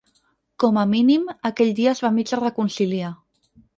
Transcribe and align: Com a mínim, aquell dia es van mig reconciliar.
Com 0.63 0.77
a 0.83 0.85
mínim, 0.93 1.27
aquell 1.49 1.73
dia 1.81 1.91
es 1.93 2.01
van 2.07 2.17
mig 2.17 2.33
reconciliar. 2.41 3.13